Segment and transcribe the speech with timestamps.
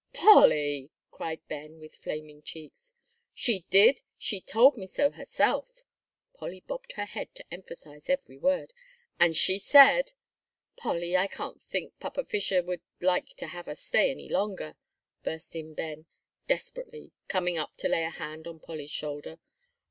[0.13, 2.95] "Polly!" cried Ben, with flaming cheeks.
[3.35, 5.83] "She did; she told me so herself,"
[6.33, 8.73] Polly bobbed her head to emphasize every word,
[9.19, 10.13] "and she said"
[10.75, 14.75] "Polly, I can't think Papa Fisher would like to have us stay any longer,"
[15.21, 16.07] burst in Ben,
[16.47, 19.37] desperately, coming up to lay a hand on Polly's shoulder.